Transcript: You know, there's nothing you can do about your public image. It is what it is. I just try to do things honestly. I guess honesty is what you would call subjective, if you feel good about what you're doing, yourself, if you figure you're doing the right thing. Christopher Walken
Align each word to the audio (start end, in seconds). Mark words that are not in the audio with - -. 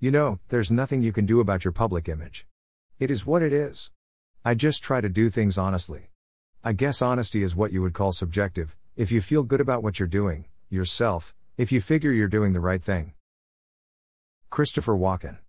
You 0.00 0.12
know, 0.12 0.38
there's 0.48 0.70
nothing 0.70 1.02
you 1.02 1.10
can 1.10 1.26
do 1.26 1.40
about 1.40 1.64
your 1.64 1.72
public 1.72 2.08
image. 2.08 2.46
It 3.00 3.10
is 3.10 3.26
what 3.26 3.42
it 3.42 3.52
is. 3.52 3.90
I 4.44 4.54
just 4.54 4.80
try 4.80 5.00
to 5.00 5.08
do 5.08 5.28
things 5.28 5.58
honestly. 5.58 6.10
I 6.62 6.72
guess 6.72 7.02
honesty 7.02 7.42
is 7.42 7.56
what 7.56 7.72
you 7.72 7.82
would 7.82 7.94
call 7.94 8.12
subjective, 8.12 8.76
if 8.94 9.10
you 9.10 9.20
feel 9.20 9.42
good 9.42 9.60
about 9.60 9.82
what 9.82 9.98
you're 9.98 10.06
doing, 10.06 10.44
yourself, 10.70 11.34
if 11.56 11.72
you 11.72 11.80
figure 11.80 12.12
you're 12.12 12.28
doing 12.28 12.52
the 12.52 12.60
right 12.60 12.80
thing. 12.80 13.14
Christopher 14.50 14.94
Walken 14.94 15.38